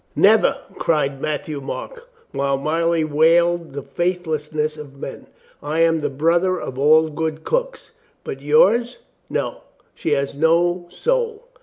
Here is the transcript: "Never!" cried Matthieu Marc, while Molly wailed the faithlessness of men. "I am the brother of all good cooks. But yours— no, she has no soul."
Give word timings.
"Never!" 0.15 0.57
cried 0.79 1.21
Matthieu 1.21 1.61
Marc, 1.61 2.09
while 2.31 2.57
Molly 2.57 3.03
wailed 3.03 3.73
the 3.73 3.83
faithlessness 3.83 4.75
of 4.75 4.97
men. 4.97 5.27
"I 5.61 5.81
am 5.81 5.99
the 6.01 6.09
brother 6.09 6.59
of 6.59 6.79
all 6.79 7.07
good 7.11 7.43
cooks. 7.43 7.91
But 8.23 8.41
yours— 8.41 8.97
no, 9.29 9.61
she 9.93 10.13
has 10.13 10.35
no 10.35 10.87
soul." 10.89 11.47